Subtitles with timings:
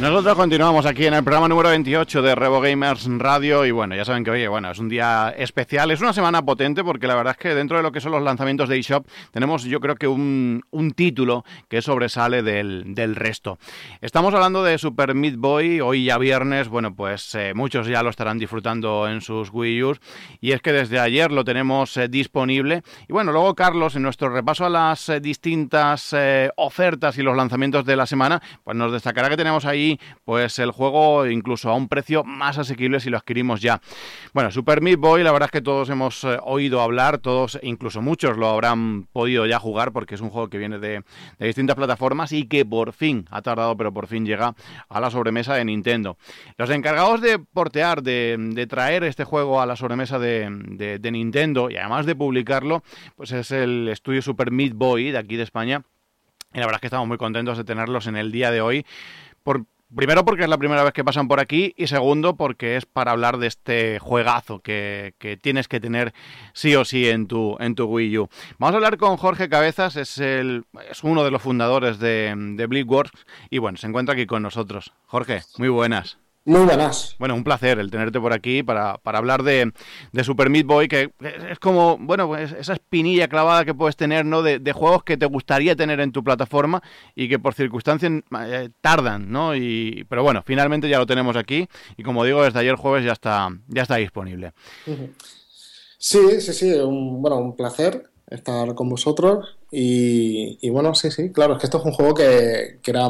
[0.00, 4.06] Nosotros continuamos aquí en el programa número 28 de Revo Gamers Radio y bueno, ya
[4.06, 7.36] saben que bueno, es un día especial, es una semana potente porque la verdad es
[7.36, 10.62] que dentro de lo que son los lanzamientos de eShop tenemos yo creo que un,
[10.96, 13.58] título que sobresale del, del, resto.
[14.00, 18.08] Estamos hablando de Super Meat Boy, hoy ya viernes, bueno pues eh, muchos ya lo
[18.08, 19.96] estarán disfrutando en sus Wii U
[20.40, 24.30] y es que desde ayer lo tenemos eh, disponible y bueno, luego Carlos en nuestro
[24.30, 26.16] repaso a las eh, distintas
[26.56, 29.89] ofertas y los lanzamientos de la semana, pues nos destacará que tenemos ahí
[30.24, 33.80] pues el juego incluso a un precio más asequible si lo adquirimos ya.
[34.32, 38.02] Bueno, Super Meat Boy, la verdad es que todos hemos eh, oído hablar, todos, incluso
[38.02, 41.02] muchos lo habrán podido ya jugar porque es un juego que viene de,
[41.38, 44.54] distintas plataformas y que por fin, ha tardado, pero por fin llega
[44.88, 46.16] a la sobremesa de Nintendo.
[46.56, 51.76] Los encargados de portear, de, traer este juego a la sobremesa de, de Nintendo y
[51.76, 52.82] además de publicarlo,
[53.16, 55.82] pues es el estudio Super Meat Boy de aquí de España.
[56.52, 58.84] Y la verdad es que estamos muy contentos de tenerlos en el día de hoy.
[59.42, 62.86] Por, Primero porque es la primera vez que pasan por aquí y segundo porque es
[62.86, 66.14] para hablar de este juegazo que, tienes que tener
[66.52, 68.28] sí o sí en tu, en tu Wii U.
[68.58, 73.10] Vamos a hablar con Jorge Cabezas, es, el, es uno de los fundadores de, de
[73.50, 74.92] y bueno, se encuentra aquí con nosotros.
[75.06, 76.18] Jorge, muy buenas.
[76.50, 77.14] Muy buenas.
[77.20, 79.72] Bueno, un placer el tenerte por aquí para, para hablar de,
[80.10, 81.12] de, Super Meat Boy, que
[81.48, 84.42] es como, bueno, pues esa espinilla clavada que puedes tener, ¿no?
[84.42, 86.82] De, de, juegos que te gustaría tener en tu plataforma
[87.14, 88.10] y que por circunstancias
[88.46, 89.54] eh, tardan, ¿no?
[89.54, 93.12] Y, pero bueno, finalmente ya lo tenemos aquí y como digo, desde ayer jueves ya
[93.12, 94.52] está, ya está disponible.
[95.98, 101.30] Sí, sí, sí, un, bueno, un placer estar con vosotros y, y, bueno, sí, sí,
[101.30, 103.08] claro, es que esto es un juego que, que era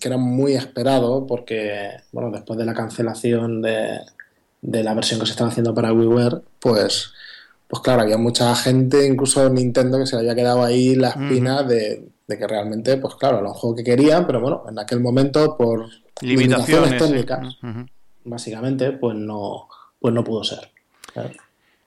[0.00, 4.00] que era muy esperado porque, bueno, después de la cancelación de,
[4.62, 7.12] de la versión que se estaba haciendo para WiiWare, pues,
[7.68, 11.62] pues claro, había mucha gente, incluso Nintendo, que se le había quedado ahí la espina
[11.62, 15.56] de, que realmente, pues claro, era un juego que querían, pero bueno, en aquel momento,
[15.56, 15.86] por
[16.20, 17.56] limitaciones, técnicas,
[18.24, 19.68] básicamente, pues no,
[20.00, 20.70] pues no pudo ser.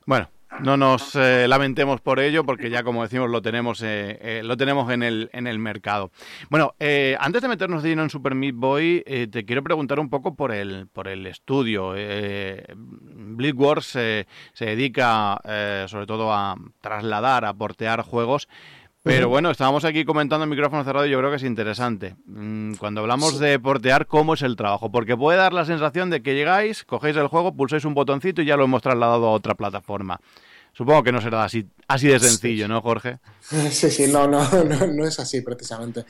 [0.05, 0.27] Bueno,
[0.61, 4.57] no nos eh, lamentemos por ello, porque ya como decimos lo tenemos, eh, eh, lo
[4.57, 6.11] tenemos en el, en el mercado.
[6.49, 6.73] Bueno,
[7.19, 10.51] antes de meternos de lleno en Super Meat Boy, te quiero preguntar un poco por
[10.51, 11.91] el, por el estudio.
[11.91, 14.25] Bleed Wars se
[14.59, 15.39] dedica
[15.87, 18.47] sobre todo a trasladar, a portear juegos.
[19.01, 22.15] Pero bueno, estábamos aquí comentando en micrófono cerrado y yo creo que es interesante.
[22.25, 24.91] Mm, cuando hablamos de portear, ¿cómo es el trabajo?
[24.91, 28.45] Porque puede dar la sensación de que llegáis, cogéis el juego, pulsáis un botoncito y
[28.45, 30.19] ya lo hemos trasladado a otra plataforma.
[30.73, 33.19] Supongo que no será así, así de sencillo, ¿no, Jorge?
[33.71, 36.05] Sí, sí, no, no, no, es así precisamente.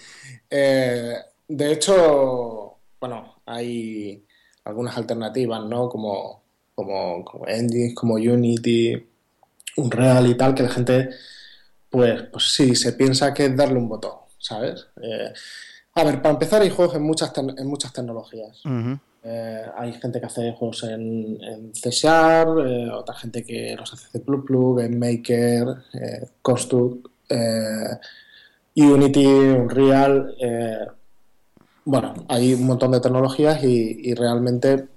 [0.50, 1.16] Eh,
[1.48, 4.26] de hecho, bueno, hay
[4.66, 5.90] algunas alternativas, ¿no?
[5.90, 6.44] Como,
[6.76, 9.08] como, como engines, como Unity,
[9.78, 11.10] Unreal y tal, que la gente,
[11.90, 14.88] pues, pues sí, se piensa que es darle un botón, ¿sabes?
[15.02, 15.34] Eh,
[15.96, 18.62] a ver, para empezar hay juegos en muchas, en muchas tecnologías.
[19.22, 24.18] Eh, hay gente que hace juegos en, en C eh, otra gente que los hace
[24.18, 27.08] en Plug, en Maker, eh, Construct,
[28.76, 30.36] Unity, Unreal.
[31.84, 34.88] bueno, hay un montón de tecnologías y, realmente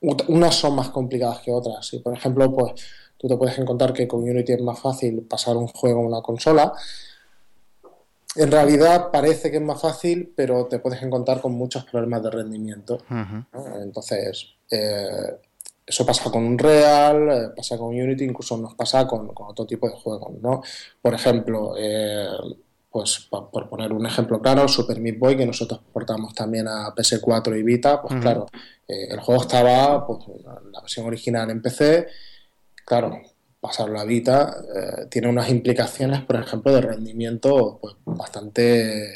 [0.00, 1.92] unas son más complicadas que otras.
[1.94, 2.72] Y por ejemplo, pues
[3.18, 6.22] tú te puedes encontrar que con Unity es más fácil pasar un juego a una
[6.22, 6.72] consola
[8.38, 12.30] en realidad parece que es más fácil, pero te puedes encontrar con muchos problemas de
[12.30, 12.98] rendimiento.
[13.82, 15.38] Entonces, eh,
[15.84, 19.94] eso pasa con Unreal, eh, pasa con Unity, incluso nos pasa con, otro tipo de
[19.94, 20.34] juegos.
[20.40, 20.62] ¿no?
[21.02, 22.28] Por ejemplo, eh,
[22.90, 27.58] pues por, poner un ejemplo claro, Super Meat Boy, que nosotros portamos también a PS4
[27.58, 28.46] y Vita, pues claro,
[28.86, 30.20] el juego estaba, pues,
[30.72, 32.06] la versión original en PC,
[32.88, 33.20] claro,
[33.60, 39.12] pasar la Vita eh, tiene unas implicaciones, por ejemplo, de rendimiento pues, bastante,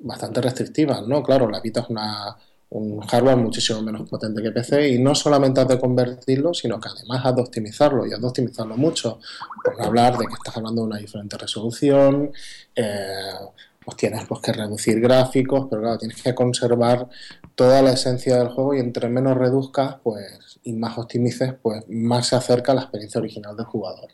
[0.00, 1.20] bastante restrictivas, ¿no?
[1.24, 2.36] Claro, la Vita es una,
[2.70, 6.90] un hardware muchísimo menos potente que PC y no solamente has de convertirlo, sino que
[6.94, 9.18] además has de optimizarlo y has de optimizarlo mucho.
[9.64, 12.30] Por hablar de que estás hablando de una diferente resolución,
[12.76, 13.32] eh,
[13.88, 17.08] pues tienes pues, que reducir gráficos, pero claro, tienes que conservar
[17.54, 22.26] toda la esencia del juego y entre menos reduzcas, pues y más optimices, pues más
[22.26, 24.10] se acerca a la experiencia original del jugador.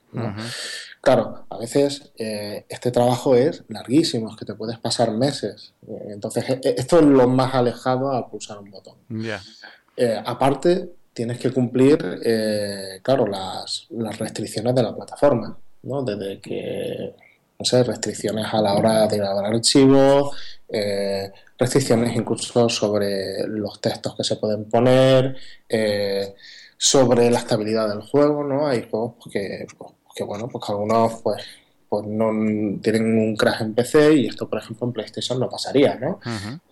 [1.01, 5.75] Claro, a veces eh, este trabajo es larguísimo, es que te puedes pasar meses.
[5.89, 8.99] Eh, entonces, e, esto es lo más alejado a pulsar un botón.
[9.97, 11.99] Eh, aparte, tienes que cumplir,
[13.03, 16.05] claro, las, las, restricciones de la plataforma, ¿no?
[16.05, 17.17] Desde que,
[17.59, 20.37] no sé, restricciones a la hora de grabar archivos,
[21.59, 25.37] restricciones incluso sobre los textos que se pueden poner,
[26.77, 28.67] sobre la estabilidad del juego, ¿no?
[28.67, 31.43] Hay juegos que pues, que bueno, pues algunos pues,
[31.89, 32.31] pues no
[32.81, 36.21] tienen un crash en PC y esto, por ejemplo, en PlayStation no pasaría, ¿no?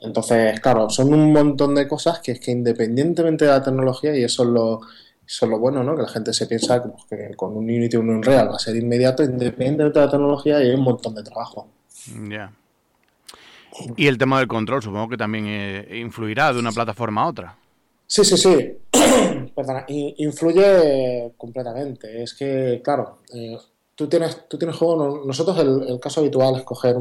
[0.00, 4.24] Entonces, claro, son un montón de cosas que es que independientemente de la tecnología, y
[4.24, 4.80] eso es lo,
[5.26, 5.96] eso es lo bueno, ¿no?
[5.96, 8.76] Que la gente se piensa que, con un Unity o un Unreal va a ser
[8.76, 11.68] inmediato, independientemente de la tecnología, y hay un montón de trabajo.
[12.28, 12.52] Ya.
[13.96, 17.56] Y el tema del control, supongo que también eh, influirá de una plataforma a otra.
[18.06, 18.78] Sí, sí, sí.
[19.56, 22.22] Perdona, influye completamente.
[22.22, 23.56] Es que, claro, eh,
[23.94, 25.22] tú tienes tú tienes juego.
[25.24, 26.96] Nosotros el, caso habitual es coger.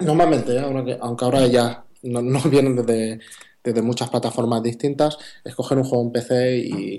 [0.00, 0.98] Normalmente, ¿eh?
[1.00, 3.20] aunque, ahora ya no, no vienen desde,
[3.62, 6.56] desde, muchas plataformas distintas, es coger un juego en PC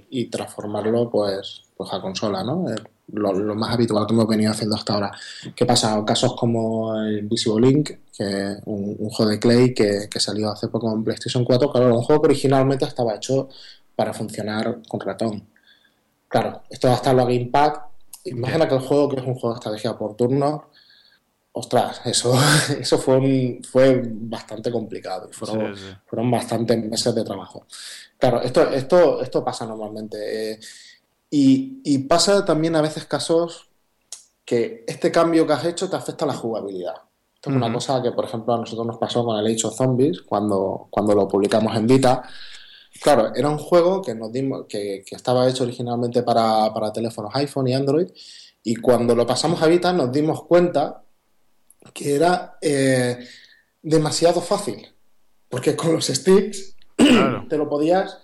[0.10, 2.70] y, transformarlo pues, pues a consola, ¿no?
[2.70, 2.76] Eh,
[3.12, 5.12] lo, más habitual que hemos venido haciendo hasta ahora.
[5.56, 6.04] ¿Qué pasa?
[6.06, 10.92] Casos como el Invisible Link, que un, un juego de Clay que, salió hace poco
[10.94, 13.50] en PlayStation 4, claro, un juego que originalmente estaba hecho
[13.96, 15.48] para funcionar con ratón.
[16.28, 17.74] Claro, esto va a estar lo Gamepad.
[18.26, 20.70] Imagina que el juego, que es un juego de estrategia por turno,
[21.54, 22.34] ostras, eso,
[22.80, 27.66] eso fue, fue bastante complicado y fueron, fueron bastantes meses de trabajo.
[28.18, 30.52] Claro, esto, esto, esto pasa normalmente.
[30.54, 30.60] Eh,
[31.36, 33.68] y, pasa también a veces casos
[34.46, 36.94] que este cambio que has hecho te afecta a la jugabilidad.
[37.34, 39.76] Esto es una cosa que, por ejemplo, a nosotros nos pasó con el Age of
[39.76, 42.22] Zombies cuando, cuando lo publicamos en Vita.
[43.02, 47.74] Claro, era un juego que, nos dimos, que, estaba hecho originalmente para, teléfonos iPhone y
[47.74, 48.10] Android.
[48.64, 51.03] Y cuando lo pasamos a Vita nos dimos cuenta
[51.94, 53.28] que era eh,
[53.82, 54.88] demasiado fácil.
[55.50, 56.76] Porque con los sticks
[57.50, 58.20] te lo podías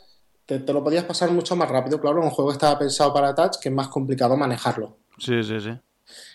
[0.46, 2.02] te, lo podías pasar mucho más rápido.
[2.02, 4.98] Claro, un juego estaba pensado para touch que es más complicado manejarlo.
[5.20, 5.72] Sí, sí, sí.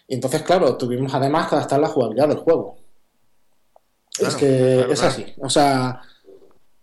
[0.07, 2.77] Y entonces, claro, tuvimos además que adaptar la jugabilidad del juego.
[4.21, 5.27] es que es así.
[5.41, 6.01] O sea,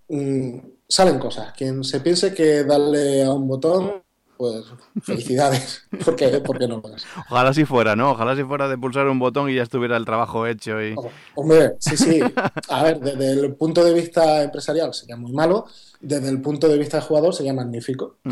[0.10, 0.58] mm,
[0.88, 1.54] salen cosas.
[1.54, 4.04] Quien se piense que darle a un botón
[4.42, 4.66] pues
[5.04, 6.82] felicidades, porque, porque no
[7.30, 8.14] Ojalá si fuera, ¿no?
[8.14, 10.82] Ojalá si fuera de pulsar un botón y ya estuviera el trabajo hecho.
[10.82, 10.96] Y...
[11.36, 12.20] Hombre, sí, sí.
[12.70, 15.68] A ver, desde el punto de vista empresarial sería muy malo,
[16.00, 18.18] desde el punto de vista de jugador sería magnífico.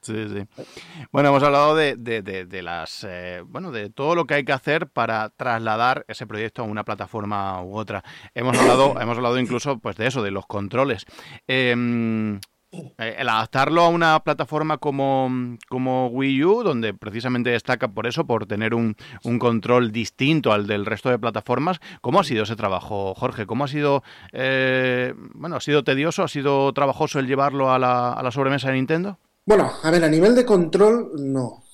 [0.00, 0.64] Sí, sí.
[1.12, 4.88] Bueno, hemos hablado de, de, las, eh, bueno, de todo lo que hay que hacer
[4.88, 8.02] para trasladar ese proyecto a una plataforma u otra.
[8.34, 11.04] Hemos hablado, hemos hablado incluso, pues, de eso, de los controles.
[11.46, 12.38] Eh,
[12.70, 18.46] el adaptarlo a una plataforma como, como, Wii U, donde precisamente destaca por eso, por
[18.46, 18.96] tener un,
[19.38, 23.46] control distinto al del resto de plataformas, ¿cómo ha sido ese trabajo, Jorge?
[23.46, 28.12] ¿Cómo ha sido, eh, bueno, ha sido tedioso, ha sido trabajoso el llevarlo a la,
[28.12, 29.18] a la sobremesa de Nintendo?
[29.46, 31.64] Bueno, a ver, a nivel de control, no.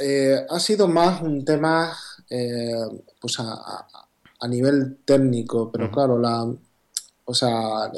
[0.00, 1.92] Eh, ha sido más un tema,
[3.20, 3.86] pues a,
[4.40, 6.46] a, nivel técnico, pero claro, la,
[7.24, 7.90] o sea,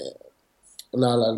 [0.93, 1.37] la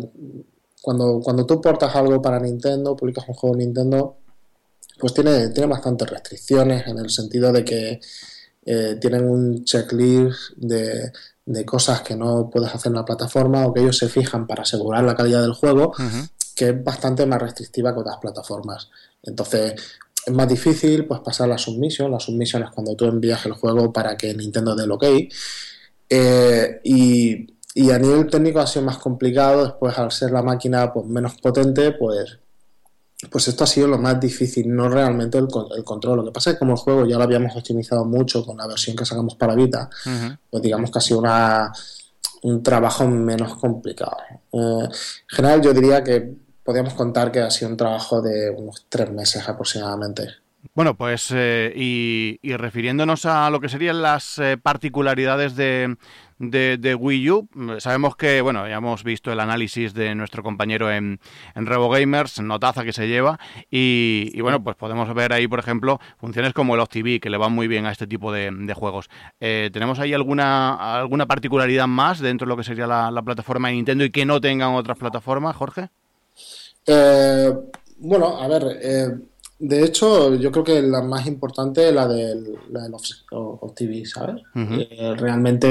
[0.85, 4.17] cuando, cuando tú portas algo para Nintendo, publicas un juego Nintendo,
[4.99, 7.99] pues tiene, tiene bastantes restricciones en el sentido de que
[8.63, 11.11] eh, tienen un checklist de,
[11.43, 14.61] de, cosas que no puedes hacer en la plataforma o que ellos se fijan para
[14.61, 15.91] asegurar la calidad del juego,
[16.53, 18.91] que es bastante más restrictiva que otras plataformas.
[19.23, 19.73] Entonces,
[20.23, 22.11] es más difícil pues pasar la submission.
[22.11, 25.05] La submission es cuando tú envías el juego para que Nintendo dé el ok.
[26.07, 30.93] Eh, y y a nivel técnico ha sido más complicado, después al ser la máquina
[30.93, 32.39] pues, menos potente, pues,
[33.29, 36.19] pues esto ha sido lo más difícil, no realmente el, el, control.
[36.19, 38.65] Lo que pasa es que como el juego ya lo habíamos optimizado mucho con la
[38.65, 39.89] versión que sacamos para Vita,
[40.49, 41.73] pues digamos que ha sido una,
[42.43, 44.17] un trabajo menos complicado.
[44.53, 44.89] Eh, en
[45.27, 49.49] general yo diría que podríamos contar que ha sido un trabajo de unos tres meses
[49.49, 50.29] aproximadamente.
[50.73, 55.95] Bueno, pues eh, y, refiriéndonos a lo que serían las eh, particularidades de,
[56.39, 57.49] de, Wii U.
[57.79, 61.19] Sabemos que, bueno, ya hemos visto el análisis de nuestro compañero en,
[61.55, 63.39] en Gamers, notaza que se lleva,
[63.69, 67.53] y, bueno, pues podemos ver ahí, por ejemplo, funciones como el OptiV, que le van
[67.53, 69.09] muy bien a este tipo de, juegos.
[69.39, 73.75] Eh, ¿Tenemos ahí alguna, alguna particularidad más dentro de lo que sería la, plataforma de
[73.75, 75.89] Nintendo y que no tengan otras plataformas, Jorge?
[76.85, 77.51] Eh,
[77.97, 79.07] bueno, a ver, eh,
[79.57, 82.93] de hecho, yo creo que la más importante es la del, la del
[83.73, 84.41] TV, ¿sabes?
[84.53, 85.67] Eh, realmente,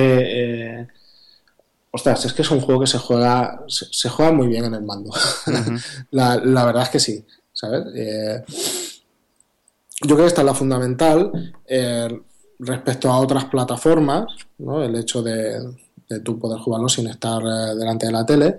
[0.80, 0.88] eh,
[1.90, 4.82] ostras, es que es un juego que se juega, se, juega muy bien en el
[4.82, 5.10] mando.
[6.12, 7.84] la, verdad es que sí, ¿sabes?
[7.94, 8.42] Eh,
[10.00, 11.54] yo creo que esta es la fundamental
[12.58, 14.26] respecto a otras plataformas,
[14.58, 14.82] ¿no?
[14.82, 15.60] El hecho de,
[16.08, 18.56] de tú poder jugarlo sin estar delante de la tele.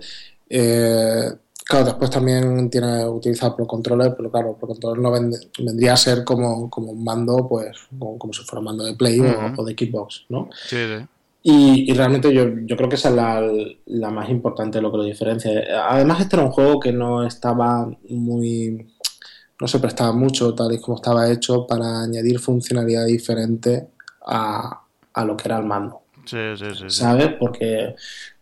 [1.68, 6.22] Claro, después también tiene utiliza Pro Controller, pero claro, Pro Controller no vendría a ser
[6.22, 10.26] como, como, un mando, pues, como, si fuera un mando de Play o, de Xbox,
[10.28, 10.48] ¿no?
[10.64, 11.04] Sí, sí.
[11.42, 13.52] Y, realmente yo, yo, creo que esa es la,
[13.86, 15.50] la, más importante, lo que lo diferencia.
[15.88, 18.86] Además, este era un juego que no estaba muy.
[19.60, 23.88] no se prestaba mucho, tal y como estaba hecho, para añadir funcionalidad diferente
[24.24, 24.82] a,
[25.12, 26.02] a lo que era el mando.
[26.26, 26.84] Sí, sí, sí.
[26.90, 27.34] ¿Sabes?
[27.38, 27.94] Porque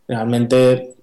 [0.09, 0.94] realmente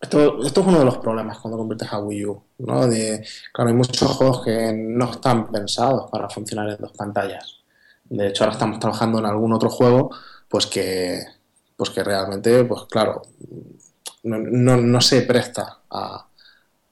[0.00, 2.86] esto, esto, es uno de los problemas cuando conviertes a Wii U, ¿no?
[2.86, 7.60] De, claro, hay muchos juegos que no están pensados para funcionar en dos pantallas.
[8.04, 10.10] De hecho, ahora estamos trabajando en algún otro juego,
[10.48, 11.20] pues que,
[11.76, 13.22] pues que realmente, pues claro,
[14.22, 16.26] no, no, se presta a,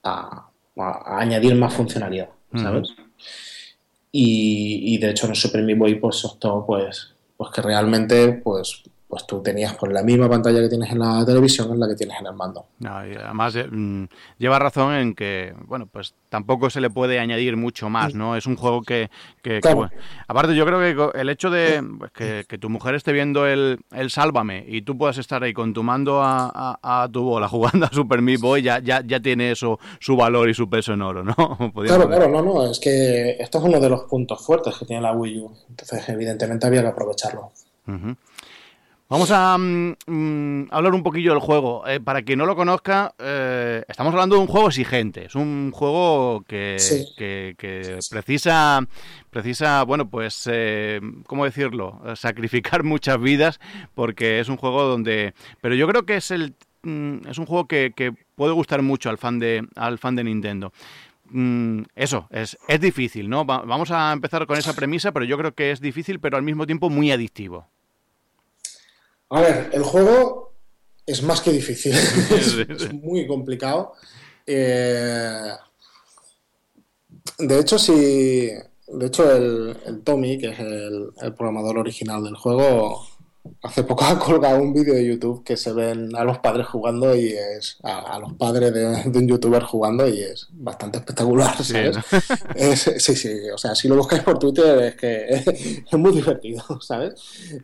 [0.02, 0.50] a,
[1.18, 2.88] añadir más funcionalidad, ¿sabes?
[4.16, 8.84] y, y, de hecho en Super Meat Boy pues optó pues, pues que realmente pues
[9.14, 11.94] pues tú tenías por la misma pantalla que tienes en la televisión en la que
[11.94, 12.66] tienes en el mando.
[12.84, 14.06] además eh, mm,
[14.38, 18.34] lleva razón en que, bueno, pues tampoco se le puede añadir mucho más, ¿no?
[18.34, 19.08] Es un juego que,
[20.26, 24.10] aparte yo creo que el hecho de pues, que, tu mujer esté viendo el, el,
[24.10, 28.20] Sálvame y tú puedas estar ahí con tu mando a, tu bola jugando a Super
[28.20, 31.34] Meat Boy ya, ya, ya tiene eso su valor y su peso en oro, ¿no?
[31.84, 35.02] claro, claro, no, no, es que esto es uno de los puntos fuertes que tiene
[35.02, 37.52] la Wii U, entonces evidentemente había que aprovecharlo.
[39.06, 41.86] Vamos a mm, mm, hablar un poquillo del juego.
[41.86, 45.26] Eh, para quien no lo conozca, eh, estamos hablando de un juego exigente.
[45.26, 46.76] Es un juego que,
[48.10, 48.80] precisa,
[49.28, 52.00] precisa, bueno, pues, eh, ¿cómo decirlo?
[52.16, 53.60] Sacrificar muchas vidas
[53.94, 55.34] porque es un juego donde...
[55.60, 57.92] Pero yo creo que es, el, mm, es un juego que,
[58.34, 60.72] puede gustar mucho al fan de, al fan de Nintendo.
[61.94, 63.44] eso, es, es difícil, ¿no?
[63.44, 66.64] vamos a empezar con esa premisa, pero yo creo que es difícil, pero al mismo
[66.64, 67.68] tiempo muy adictivo.
[69.34, 70.52] A ver, el juego
[71.04, 71.92] es más que difícil,
[72.70, 73.94] es, muy complicado.
[74.46, 75.50] Eh,
[77.38, 78.52] de hecho, si.
[78.86, 83.08] De hecho, el, Tommy, que es el, programador original del juego,
[83.62, 87.14] hace poco ha colgado un vídeo de YouTube que se ven a los padres jugando
[87.14, 87.78] y es.
[87.82, 91.96] a, los padres de, un youtuber jugando y es bastante espectacular, ¿sabes?
[92.98, 95.26] Sí, sí, o sea, si lo buscáis por Twitter es que
[95.90, 97.14] es, muy divertido, ¿sabes?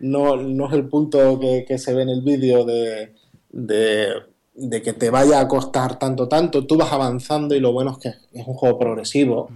[0.01, 3.15] No, no es el punto que, se ve en el vídeo de,
[3.51, 7.99] de, que te vaya a costar tanto, tanto, tú vas avanzando y lo bueno es
[7.99, 8.09] que
[8.39, 9.49] es un juego progresivo,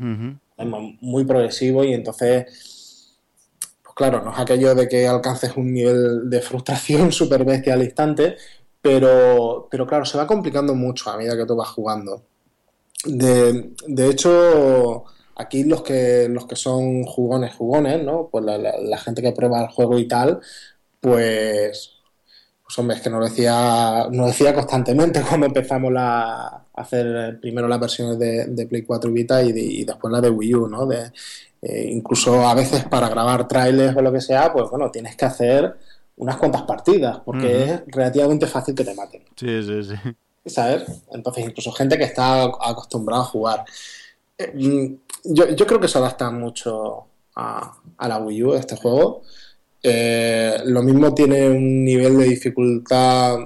[1.00, 2.73] muy progresivo y entonces
[3.94, 8.36] claro, no es aquello de que alcances un nivel de frustración súper bestia al instante,
[8.82, 12.22] pero, pero claro, se va complicando mucho a medida que tú vas jugando.
[13.06, 15.04] De, hecho,
[15.36, 18.28] aquí los que, los que son jugones, jugones, ¿no?
[18.30, 20.40] Pues la, gente que prueba el juego y tal,
[21.00, 21.92] pues,
[22.62, 27.80] pues hombre, es que nos decía, nos decía constantemente cuando empezamos a hacer primero las
[27.80, 30.86] versiones de, Play 4 y Vita y, después la de Wii U, ¿no?
[30.86, 31.10] De,
[31.66, 35.24] eh, incluso a veces para grabar trailers o lo que sea, pues bueno, tienes que
[35.24, 35.74] hacer
[36.16, 39.22] unas cuantas partidas, porque es relativamente fácil que te maten.
[39.34, 39.94] Sí, sí, sí.
[40.44, 40.84] ¿Sabes?
[41.10, 43.64] Entonces, incluso gente que está acostumbrada a jugar.
[44.36, 44.94] Eh, mm,
[45.24, 49.22] yo, creo que se adapta mucho a, la Wii U este juego.
[49.82, 53.38] Eh, lo mismo tiene un nivel de dificultad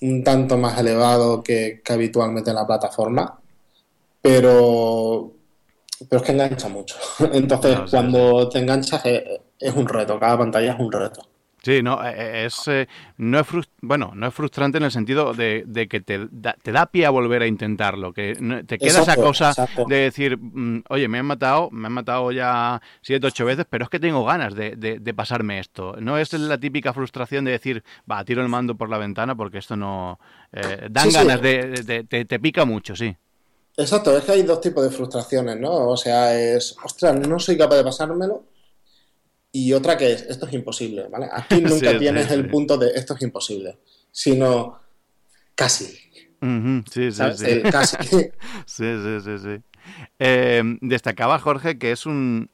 [0.00, 3.40] un tanto más elevado que, que habitualmente en la plataforma,
[4.22, 5.33] pero
[6.08, 6.96] pero es que engancha mucho.
[7.32, 11.28] Entonces, cuando te enganchas es, un reto, cada pantalla es un reto.
[11.62, 12.86] Sí, no, eh, eh, es, eh,
[13.16, 13.46] no es
[13.80, 17.10] bueno, no es frustrante en el sentido de, que te da, te da pie a
[17.10, 18.34] volver a intentarlo, que
[18.66, 19.54] te queda esa cosa
[19.88, 23.84] de decir, mm, oye, me han matado, me han matado ya siete, ocho veces, pero
[23.84, 25.96] es que tengo ganas de, de, pasarme esto.
[26.00, 29.56] No es la típica frustración de decir, va, tiro el mando por la ventana porque
[29.56, 30.18] esto no...
[30.90, 33.16] dan ganas, de, te pica mucho, sí.
[33.76, 35.88] Exacto, es que hay dos tipos de frustraciones, ¿no?
[35.88, 38.44] O sea, es, ostras, no soy capaz de pasármelo.
[39.52, 41.28] y otra que es, esto es imposible, ¿vale?
[41.32, 43.78] Aquí nunca tienes el punto de esto es imposible,
[44.10, 44.80] sino
[45.54, 45.86] casi.
[46.92, 47.62] Sí, sí, sí.
[47.70, 47.96] casi.
[48.06, 48.30] sí,
[48.66, 49.62] sí, sí, sí.
[50.18, 52.50] Eh, destacaba Jorge que es un,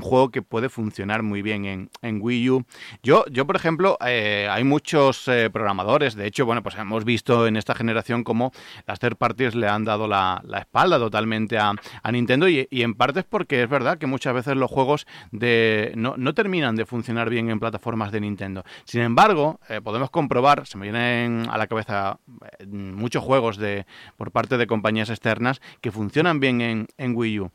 [0.00, 2.64] juego que puede funcionar muy bien en, Wii U.
[3.02, 7.46] Yo, yo por ejemplo, eh, hay muchos eh, programadores, de hecho, bueno, pues hemos visto
[7.46, 8.52] en esta generación cómo
[8.86, 11.74] las third parties le han dado la, espalda totalmente a,
[12.10, 15.92] Nintendo y, y, en parte es porque es verdad que muchas veces los juegos de
[15.96, 18.64] no, no terminan de funcionar bien en plataformas de Nintendo.
[18.84, 22.18] Sin embargo, podemos comprobar, se me vienen a la cabeza
[22.66, 27.50] muchos juegos de por parte de compañías externas que funcionan bien en, en, Wii U.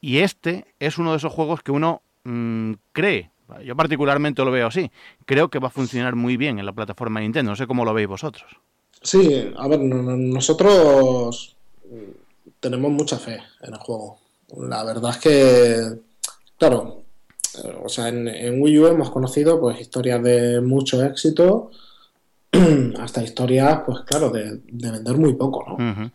[0.00, 3.30] Y este es uno de esos juegos que uno mmm, cree,
[3.64, 4.90] yo particularmente lo veo así,
[5.26, 7.52] creo que va a funcionar muy bien en la plataforma Nintendo.
[7.52, 8.56] No sé cómo lo veis vosotros.
[9.02, 11.56] Sí, a ver, nosotros
[12.60, 14.18] tenemos mucha fe en el juego.
[14.56, 16.00] La verdad es que,
[16.58, 17.02] claro,
[17.82, 21.70] o sea, en, en Wii U hemos conocido pues historias de mucho éxito
[22.98, 25.74] hasta historias, pues claro, de, de vender muy poco, ¿no?
[25.74, 26.10] Uh -huh.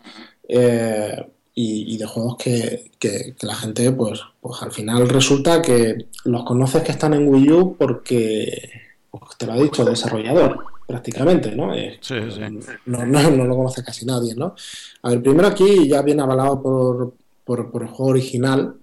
[0.48, 1.28] eh,
[1.62, 6.06] y, y, de juegos que, que, que, la gente, pues, pues al final resulta que
[6.24, 8.72] los conoces que están en Wii U porque,
[9.12, 11.74] pues te lo ha dicho el desarrollador, prácticamente, ¿no?
[11.76, 12.40] Eh, sí, sí.
[12.86, 14.56] No, no, no, lo conoce casi nadie, ¿no?
[15.02, 17.14] A ver, primero aquí ya viene avalado por,
[17.44, 18.76] por, por el juego original,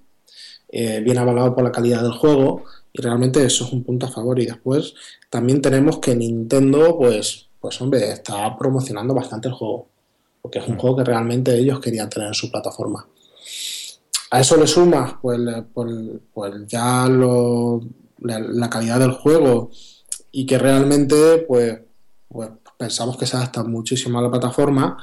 [0.69, 4.11] eh, viene avalado por la calidad del juego y realmente eso es un punto a
[4.11, 4.39] favor.
[4.39, 4.93] Y después
[5.31, 9.89] también tenemos que Nintendo, pues, pues hombre, está promocionando bastante el juego
[10.47, 13.05] porque es un juego que realmente ellos querían tener en su plataforma.
[14.31, 15.41] A eso le sumas pues,
[15.75, 15.93] pues,
[16.33, 17.81] pues ya lo,
[18.21, 19.73] la, la, calidad del juego
[20.31, 21.81] y que realmente pues,
[22.29, 24.97] pues pensamos que se adapta muchísimo a la plataforma.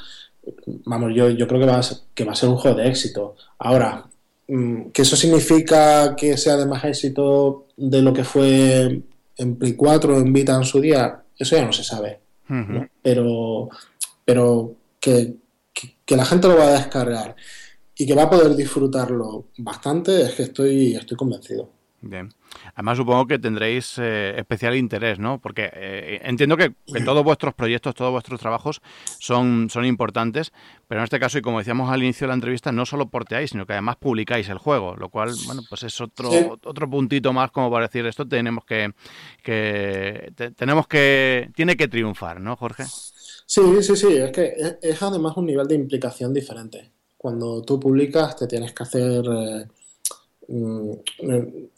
[0.85, 2.87] Vamos, yo, yo creo que va, a ser, que va a ser un juego de
[2.87, 3.35] éxito.
[3.59, 4.05] Ahora,
[4.47, 9.01] mm, ¿que eso significa que sea de más éxito de lo que fue
[9.35, 11.21] en Play 4 o en Vita en su día?
[11.37, 12.21] Eso ya no se sabe.
[12.49, 12.67] Uh -huh.
[12.67, 12.87] ¿no?
[13.01, 13.69] Pero,
[14.23, 15.35] pero que,
[15.73, 17.35] que, que, la gente lo va a descargar
[17.93, 21.69] y que va a poder disfrutarlo bastante, es que estoy, estoy convencido.
[21.99, 22.33] Bien.
[22.75, 25.39] Además, supongo que tendréis eh, especial interés, ¿no?
[25.39, 28.81] Porque eh, entiendo que, que, todos vuestros proyectos, todos vuestros trabajos
[29.19, 30.53] son, son importantes,
[30.87, 33.51] pero en este caso, y como decíamos al inicio de la entrevista, no solo porteáis,
[33.51, 36.45] sino que además publicáis el juego, lo cual, bueno, pues es otro, sí.
[36.63, 38.93] otro puntito más como para decir esto tenemos que,
[39.41, 42.83] que te, tenemos que, tiene que triunfar, ¿no, Jorge?
[43.45, 46.91] Sí, sí, sí, es que es, es, además un nivel de implicación diferente.
[47.17, 49.25] Cuando tú publicas te tienes que hacer...
[49.25, 49.67] Eh,
[50.47, 50.91] mm,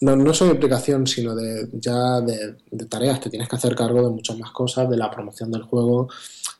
[0.01, 3.19] no, no solo implicación, sino de ya de, de, tareas.
[3.19, 6.09] Te tienes que hacer cargo de muchas más cosas, de la promoción del juego.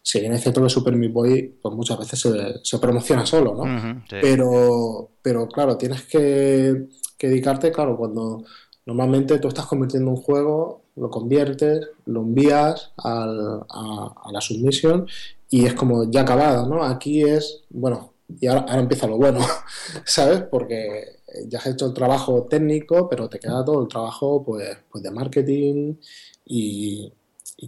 [0.01, 3.55] Si bien es cierto que Super Meat Boy, pues muchas veces se, se promociona solo,
[3.55, 3.63] ¿no?
[3.63, 4.17] Uh -huh, sí.
[4.21, 6.87] pero, pero claro, tienes que,
[7.17, 8.43] que dedicarte, claro, cuando
[8.85, 15.07] normalmente tú estás convirtiendo un juego lo conviertes, lo envías al, a, la submisión
[15.49, 16.83] y es como ya acabada, ¿no?
[16.83, 19.39] Aquí es, bueno, y ahora, empieza lo bueno,
[20.05, 20.43] ¿sabes?
[20.49, 21.17] Porque
[21.47, 25.11] ya has hecho el trabajo técnico, pero te queda todo el trabajo pues, pues de
[25.11, 25.95] marketing
[26.45, 27.11] y,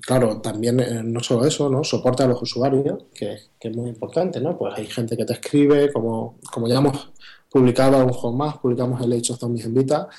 [0.01, 1.83] claro, también eh, no solo eso, ¿no?
[1.83, 4.57] Soporte a los usuarios, que, que, es muy importante, ¿no?
[4.57, 7.11] Pues hay gente que te escribe, como, como ya hemos
[7.49, 10.09] publicado un juego más, publicamos el Age of Zombies en Vita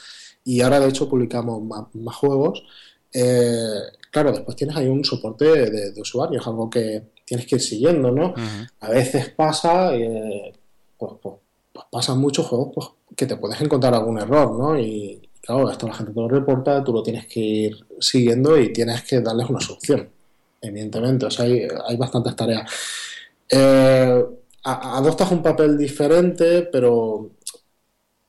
[0.45, 2.63] y ahora de hecho publicamos más, más juegos
[3.13, 7.63] eh, claro, después tienes ahí un soporte de, de, usuarios, algo que tienes que ir
[7.63, 8.29] siguiendo, ¿no?
[8.29, 8.69] Uh -huh.
[8.81, 10.53] A veces pasa, eh,
[10.97, 11.37] pues, pues,
[11.73, 14.79] pues, pasan muchos juegos pues, que te puedes encontrar algún error, ¿no?
[14.79, 18.73] Y claro, esto la gente te lo reporta, tú lo tienes que ir siguiendo y
[18.73, 20.09] tienes que darles una solución,
[20.61, 22.71] evidentemente, o sea, hay, hay bastantes tareas.
[23.51, 24.25] Eh,
[24.65, 27.31] adoptas un papel diferente, pero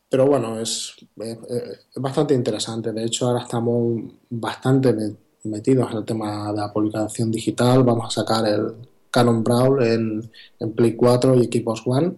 [0.10, 2.92] pero bueno, es, es, es, bastante interesante.
[2.92, 4.96] De hecho, ahora estamos bastante
[5.44, 7.84] metidos en el tema de la publicación digital.
[7.84, 8.74] Vamos a sacar el
[9.12, 12.16] Canon Brawl en, en Play 4 y Xbox One.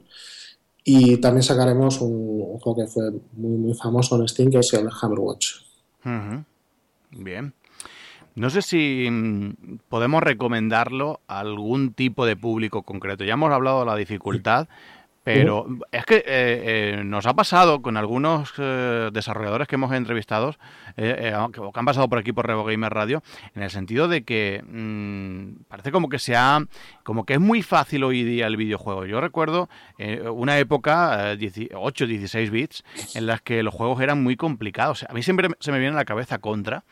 [0.84, 4.90] Y también sacaremos un, juego que fue muy, muy famoso en Steam, que es el
[4.90, 5.58] Hammerwatch.
[6.06, 6.44] Uh.
[7.12, 7.54] Bien.
[8.34, 13.24] No sé si mm, podemos recomendarlo a algún tipo de público concreto.
[13.24, 14.68] Ya hemos hablado de la dificultad.
[15.24, 15.82] Pero uh -huh.
[15.92, 20.56] es que eh, eh, nos ha pasado con algunos eh, desarrolladores que hemos entrevistado,
[20.98, 23.22] eh, eh, que, que, han pasado por aquí por Revo Gamer Radio,
[23.54, 26.60] en el sentido de que mmm, parece como que se ha,
[27.04, 29.06] como que es muy fácil hoy día el videojuego.
[29.06, 29.70] Yo recuerdo
[30.34, 31.36] una época,
[31.74, 35.06] 8, 16 bits, en las que los juegos eran muy complicados.
[35.08, 36.84] A mí siempre se me viene a la cabeza Contra,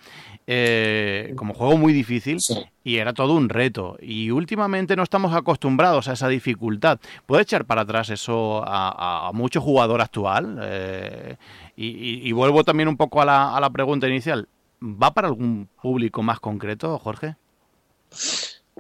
[1.36, 2.40] como juego muy difícil.
[2.40, 2.56] Sí.
[2.84, 3.98] y era todo un reto.
[4.02, 7.00] Y últimamente no estamos acostumbrados a esa dificultad.
[7.26, 10.60] ¿Puede echar para atrás eso a, mucho jugador actual?
[10.62, 11.36] Eh,
[11.76, 14.48] y, vuelvo también un poco a la, a la pregunta inicial.
[14.82, 17.36] ¿Va para algún público más concreto, Jorge?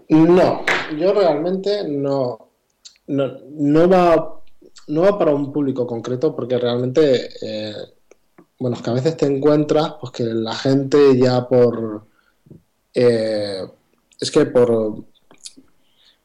[0.10, 0.66] No,
[0.98, 2.50] yo realmente no,
[3.08, 4.42] no, no, va,
[4.88, 7.74] no va para un público concreto porque realmente, eh,
[8.60, 12.06] bueno, es que a veces te encuentras pues que la gente ya por,
[12.94, 13.64] eh,
[14.20, 15.06] es que por,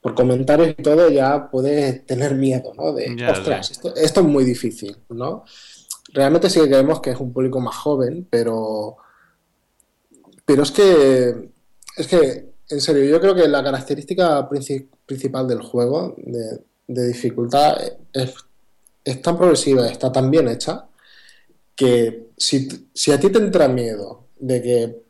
[0.01, 2.92] por comentarios y todo ya puede tener miedo, ¿no?
[2.92, 5.44] De, ostras, esto, esto, es muy difícil, ¿no?
[6.12, 8.97] Realmente sí que creemos que es un público más joven, pero,
[10.44, 11.51] pero es que,
[11.97, 17.77] es que en serio, yo creo que la característica principal del juego de, dificultad
[18.12, 20.87] es, tan progresiva, está tan bien hecha,
[21.76, 22.68] que si,
[23.12, 25.02] a ti te entra miedo de que,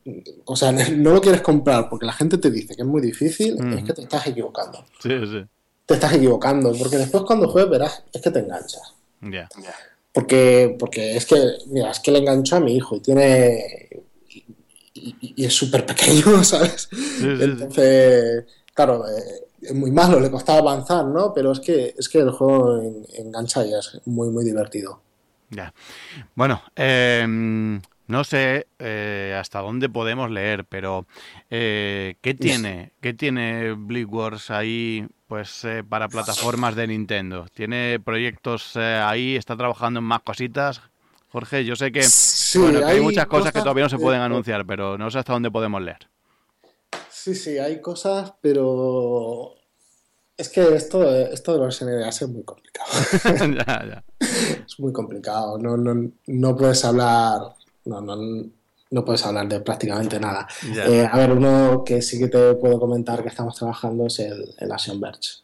[0.45, 3.57] o sea, no lo quieres comprar porque la gente te dice que es muy difícil,
[3.75, 4.85] es que te estás equivocando.
[5.01, 5.45] Sí, sí.
[5.87, 8.95] Te estás equivocando, porque después cuando juegues verás, es que te enganchas.
[9.21, 9.49] Ya.
[10.13, 14.05] Porque, porque es que, mira, es que le engancho a mi hijo y tiene
[14.95, 16.89] y, es súper pequeño, ¿sabes?
[17.21, 21.33] Entonces, claro, eh, es muy malo, le costaba avanzar, ¿no?
[21.35, 22.81] Pero es que, es que el juego
[23.15, 25.01] engancha y es muy, muy divertido.
[25.55, 25.73] Ya.
[26.35, 31.07] Bueno, em, no sé eh, hasta dónde podemos leer, pero
[31.51, 32.93] eh, ¿qué tiene?
[33.01, 37.47] ¿Qué tiene Bleak Wars ahí pues para plataformas de Nintendo?
[37.53, 39.37] ¿Tiene proyectos ahí?
[39.37, 40.83] ¿Está trabajando en más cositas?
[41.35, 42.07] Jorge, yo sé que,
[42.85, 45.83] hay, muchas cosas, que todavía no se pueden anunciar, pero no sé hasta dónde podemos
[45.83, 46.09] leer.
[47.11, 49.57] Sí, sí, hay cosas, pero
[50.37, 52.89] es que esto, esto de los NDAs es muy complicado.
[53.67, 54.05] ya, ya.
[54.67, 55.59] Es muy complicado.
[55.59, 57.55] No, no, no puedes hablar.
[57.85, 58.17] No, no,
[58.91, 60.47] no puedes hablar de prácticamente nada.
[60.87, 64.55] Eh, a ver, uno que sí que te puedo comentar que estamos trabajando es el,
[64.59, 65.43] el Action Verge.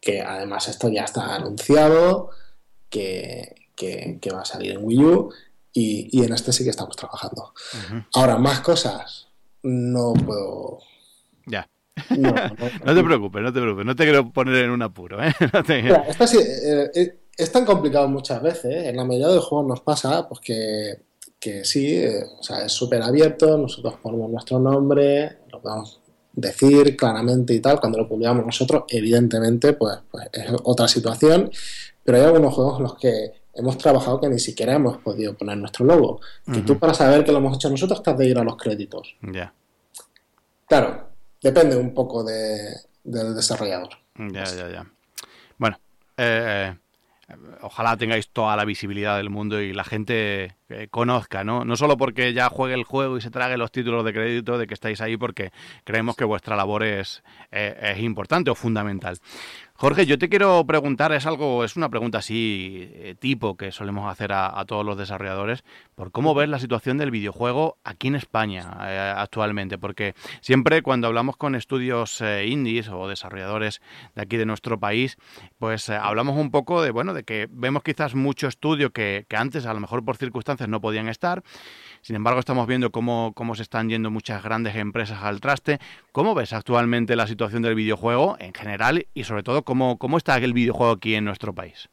[0.00, 2.30] Que además esto ya está anunciado,
[2.90, 5.32] que, que, va a salir en Wii U
[5.72, 7.54] y, en este sí que estamos trabajando.
[8.14, 9.28] Ahora, más cosas,
[9.62, 10.80] no puedo...
[11.46, 11.66] Ya.
[12.84, 15.22] No, te preocupes, no te preocupes, no te quiero poner en un apuro.
[15.22, 15.32] ¿eh?
[15.68, 20.28] Eh, eh, es tan complicado muchas veces, en la mayoría de los juegos nos pasa
[20.28, 21.02] pues que,
[21.38, 22.04] que sí,
[22.38, 26.00] o sea, es súper abierto, nosotros ponemos nuestro nombre, lo podemos
[26.32, 31.50] decir claramente y tal, cuando lo publicamos nosotros, evidentemente, pues, pues es otra situación,
[32.04, 35.56] pero hay algunos juegos en los que hemos trabajado que ni siquiera hemos podido poner
[35.58, 36.20] nuestro logo.
[36.50, 38.56] Que tú para saber que lo hemos hecho nosotros te has de ir a los
[38.56, 39.16] créditos.
[39.20, 39.52] Ya.
[40.66, 41.11] Claro,
[41.42, 43.90] depende un poco de, del desarrollador.
[44.16, 44.86] Ya, ya, ya.
[45.58, 45.78] Bueno,
[46.16, 46.74] eh,
[47.62, 51.64] ojalá tengáis toda la visibilidad del mundo y la gente eh, conozca, ¿no?
[51.64, 54.66] No solo porque ya juegue el juego y se trague los títulos de crédito de
[54.66, 55.52] que estáis ahí, porque
[55.84, 59.18] creemos que vuestra labor es, eh, es importante o fundamental.
[59.74, 64.08] Jorge, yo te quiero preguntar, es algo, es una pregunta así eh, tipo que solemos
[64.10, 65.64] hacer a, todos los desarrolladores,
[65.96, 71.08] por cómo ves la situación del videojuego aquí en España eh, actualmente, porque siempre cuando
[71.08, 73.80] hablamos con estudios eh, indies o desarrolladores
[74.14, 75.16] de aquí de nuestro país,
[75.58, 79.66] pues hablamos un poco de, bueno, de que vemos quizás mucho estudio que, que antes
[79.66, 81.42] a lo mejor por circunstancias no podían estar
[82.02, 85.78] sin embargo, estamos viendo cómo, cómo se están yendo muchas grandes empresas al traste.
[86.10, 90.36] ¿Cómo ves actualmente la situación del videojuego en general y sobre todo cómo, cómo está
[90.36, 91.88] el videojuego aquí en nuestro país?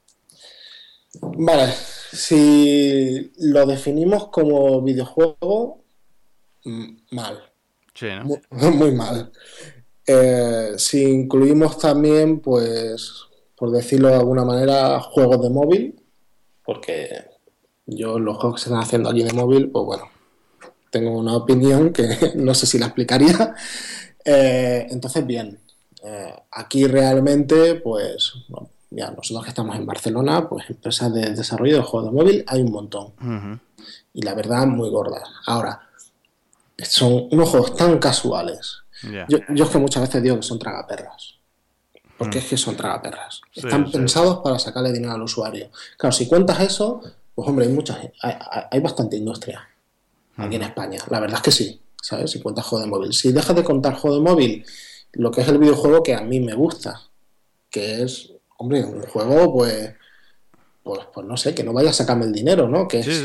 [1.21, 1.71] Vale,
[2.11, 5.83] si lo definimos como videojuego,
[7.11, 7.43] mal.
[7.93, 8.35] Sí, ¿no?
[8.71, 9.31] muy, mal.
[10.07, 16.01] Eh, si incluimos también, pues, por decirlo de alguna manera, juegos de móvil,
[16.63, 17.09] porque
[17.89, 20.09] yo los juegos que se están haciendo aquí de móvil, pues bueno,
[20.89, 23.55] tengo una opinión que no sé si la explicaría.
[24.31, 25.57] Eh, entonces, bien,
[26.03, 28.33] eh, aquí realmente, pues,
[28.91, 32.61] ya nosotros que estamos en Barcelona, pues empresas de desarrollo de juegos de móvil hay
[32.61, 33.61] un montón.
[34.13, 35.23] Y la verdad, muy gordas.
[35.47, 35.81] Ahora,
[36.77, 38.83] son unos juegos tan casuales.
[39.29, 41.35] Yo, es que muchas veces digo que son tragaperras.
[42.17, 42.41] Porque mm.
[42.41, 43.41] es que son tragaperras.
[43.55, 45.69] Están pensados para sacarle dinero al usuario.
[45.97, 47.01] Claro, si cuentas eso,
[47.39, 47.97] pues hombre, hay muchas,
[48.69, 49.65] hay, bastante industria
[50.35, 50.99] aquí en España.
[51.09, 52.31] La verdad es que sí, ¿sabes?
[52.31, 53.13] Si cuentas juego de móvil.
[53.13, 54.65] Si dejas de contar juego de móvil,
[55.13, 57.01] lo que es el videojuego que a mí me gusta,
[57.69, 59.93] que es, hombre, un juego, pues,
[60.83, 62.89] pues, pues no sé, que no vaya a sacarme el dinero, ¿no?
[62.89, 63.23] Que, es,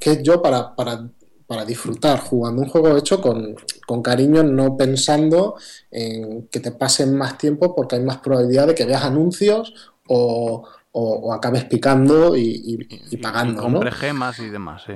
[0.00, 1.10] que yo para, para,
[1.46, 3.54] para, disfrutar jugando un juego hecho con,
[3.86, 5.56] con, cariño, no pensando
[5.90, 9.74] en que te pasen más tiempo porque hay más probabilidad de que veas anuncios
[10.08, 13.60] o, o, acabes picando y, pagando.
[13.60, 14.94] Y compre gemas y demás, sí.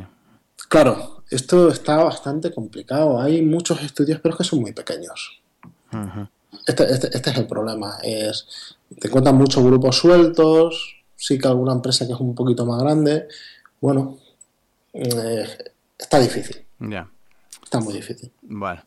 [0.68, 3.20] Claro, esto está bastante complicado.
[3.20, 5.40] Hay muchos estudios, pero es que son muy pequeños.
[6.66, 7.98] este, este, este, es el problema.
[8.02, 12.82] Es, te encuentran muchos grupos sueltos, sí que alguna empresa que es un poquito más
[12.82, 13.28] grande.
[13.80, 14.18] Bueno,
[14.92, 15.46] eh,
[15.98, 16.64] está difícil.
[16.78, 17.08] Ya.
[17.62, 18.30] Está muy difícil.
[18.42, 18.82] Bueno.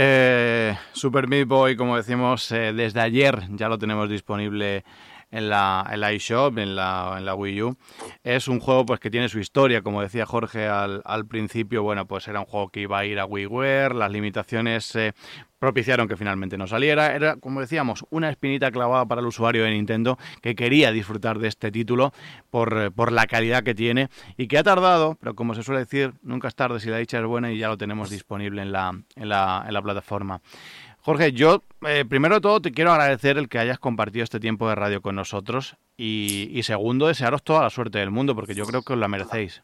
[0.00, 4.84] Eh, Super Meat Boy, como decimos, eh, desde ayer ya lo tenemos disponible
[5.30, 7.76] en la, en la eShop, en la, en la Wii U.
[8.22, 12.06] Es un juego pues que tiene su historia, como decía Jorge al, al principio, bueno,
[12.06, 15.12] pues era un juego que iba a ir a WiiWare, las limitaciones eh,
[15.58, 17.14] propiciaron que finalmente no saliera.
[17.14, 21.48] Era, como decíamos, una espinita clavada para el usuario de Nintendo que quería disfrutar de
[21.48, 22.12] este título
[22.50, 25.80] por, eh, por la calidad que tiene y que ha tardado, pero como se suele
[25.80, 28.72] decir, nunca es tarde si la dicha es buena y ya lo tenemos disponible en
[28.72, 30.40] la, en la, en la plataforma.
[31.00, 34.68] Jorge, yo eh, primero de todo te quiero agradecer el que hayas compartido este tiempo
[34.68, 38.82] de radio con nosotros y, segundo, desearos toda la suerte del mundo porque yo creo
[38.82, 39.62] que os la merecéis.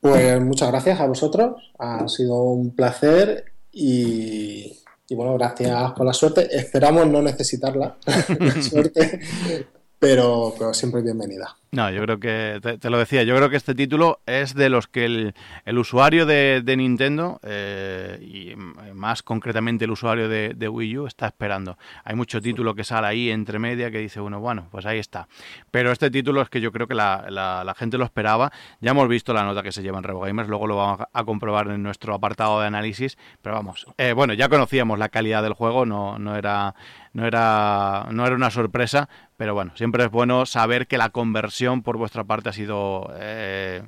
[0.00, 4.78] Pues muchas gracias a vosotros, ha sido un placer y,
[5.10, 6.48] bueno, gracias por la suerte.
[6.56, 7.96] Esperamos no necesitarla,
[8.38, 9.20] la suerte,
[9.98, 11.56] pero, pero siempre bienvenida.
[11.76, 14.88] No, yo creo que, te, lo decía, yo creo que este título es de los
[14.88, 18.56] que el, usuario de, Nintendo, eh, y
[18.94, 21.76] más concretamente el usuario de, Wii U, está esperando.
[22.02, 25.28] Hay mucho título que sale ahí entre media que dice uno, bueno, pues ahí está.
[25.70, 28.50] Pero este título es que yo creo que la, gente lo esperaba.
[28.80, 31.24] Ya hemos visto la nota que se lleva en Revo Gamers, luego lo vamos a
[31.24, 35.52] comprobar en nuestro apartado de análisis, pero vamos, eh, bueno, ya conocíamos la calidad del
[35.52, 36.74] juego, no, no era
[37.16, 39.08] no era, no era una sorpresa,
[39.38, 43.82] pero bueno, siempre es bueno saber que la conversión por vuestra parte ha sido eh,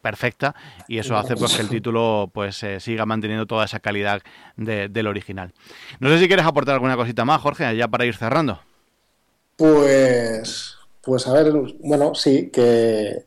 [0.00, 0.54] perfecta
[0.88, 4.22] y eso hace pues, que el título pues eh, siga manteniendo toda esa calidad
[4.56, 5.52] del original.
[6.00, 8.60] No sé si quieres aportar alguna cosita más, Jorge, ya para ir cerrando.
[9.56, 13.24] Pues, pues a ver, bueno, sí, que,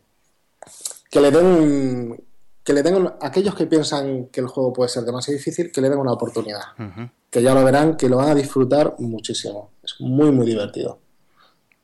[1.09, 2.23] que le den
[2.63, 5.89] que le den aquellos que piensan que el juego puede ser demasiado difícil, que le
[5.89, 6.61] den una oportunidad.
[7.29, 9.71] Que ya lo verán, que lo van a disfrutar muchísimo.
[9.83, 10.99] Es muy, muy divertido.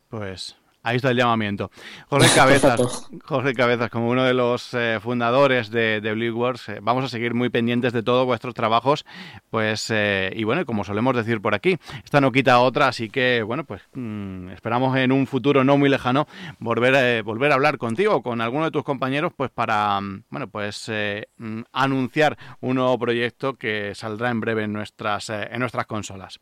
[0.10, 1.72] Pues Ahí está el llamamiento.
[2.08, 7.04] Jorge Cabezas, Jorge Cabezas como uno de los eh, fundadores de, de Wars, eh, vamos
[7.04, 9.06] a seguir muy pendientes de todos vuestros trabajos,
[9.50, 13.44] pues, eh, y bueno, como solemos decir por aquí, esta no quita otra, así que,
[13.44, 16.28] bueno, pues mm, esperamos en un futuro no muy lejano
[16.60, 20.90] volver, volver a hablar contigo, con alguno de tus compañeros, pues para, mm, bueno, pues
[21.38, 26.40] mm, anunciar un nuevo proyecto que saldrá en breve en nuestras, en nuestras consolas.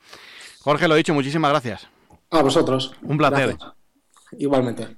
[0.61, 1.87] Jorge, lo dicho, muchísimas gracias.
[2.29, 2.93] A vosotros.
[3.01, 3.55] Un placer.
[4.31, 4.97] Igualmente.